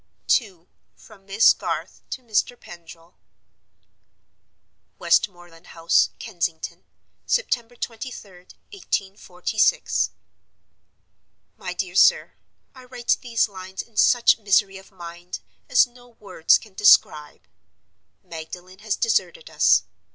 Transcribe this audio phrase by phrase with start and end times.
[0.41, 0.65] II.
[0.95, 2.59] From Miss Garth to Mr.
[2.59, 3.19] Pendril.
[4.97, 6.85] "Westmoreland House, Kensington,
[7.27, 10.09] "September 23d, 1846.
[11.55, 12.33] "MY DEAR SIR,—
[12.73, 17.41] "I write these lines in such misery of mind as no words can describe.
[18.23, 19.83] Magdalen has deserted us.